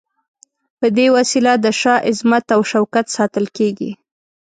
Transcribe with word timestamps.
په 0.79 0.87
دې 0.97 1.07
وسیله 1.15 1.53
د 1.59 1.65
شاه 1.79 2.03
عظمت 2.09 2.45
او 2.55 2.61
شوکت 2.71 3.05
ساتل 3.17 3.45
کیږي. 3.57 3.91